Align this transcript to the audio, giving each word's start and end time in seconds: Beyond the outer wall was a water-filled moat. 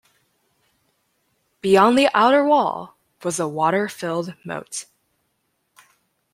Beyond 1.61 1.95
the 1.95 2.09
outer 2.15 2.43
wall 2.43 2.97
was 3.23 3.39
a 3.39 3.47
water-filled 3.47 4.33
moat. 4.43 4.85